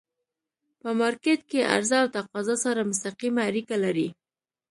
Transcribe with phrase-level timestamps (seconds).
[0.81, 4.07] په مارکيټ کی عرضه او تقاضا سره مستقیمه اړیکه لري.